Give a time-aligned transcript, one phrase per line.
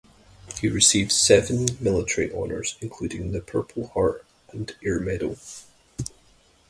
[0.59, 5.37] He received seven military honors, including the Purple Heart and Air Medal.